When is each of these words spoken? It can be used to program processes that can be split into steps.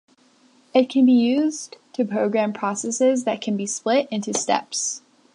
It 0.73 0.89
can 0.89 1.05
be 1.05 1.11
used 1.11 1.77
to 1.93 2.03
program 2.05 2.53
processes 2.53 3.23
that 3.25 3.39
can 3.39 3.55
be 3.55 3.67
split 3.67 4.07
into 4.09 4.33
steps. 4.33 5.03